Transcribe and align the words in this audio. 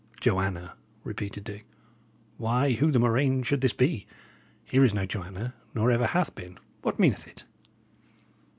"Joanna!" 0.19 0.73
repeated 1.03 1.43
Dick. 1.43 1.63
"Why, 2.37 2.71
who 2.73 2.89
the 2.89 2.97
murrain 2.97 3.43
should 3.43 3.61
this 3.61 3.71
be? 3.71 4.07
Here 4.63 4.83
is 4.83 4.95
no 4.95 5.05
Joanna, 5.05 5.53
nor 5.75 5.91
ever 5.91 6.07
hath 6.07 6.33
been. 6.33 6.57
What 6.81 6.97
meaneth 6.97 7.27
it?" 7.27 7.43